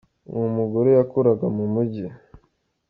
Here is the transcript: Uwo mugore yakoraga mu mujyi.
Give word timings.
Uwo 0.31 0.47
mugore 0.57 0.89
yakoraga 0.97 1.47
mu 1.57 1.65
mujyi. 1.73 2.05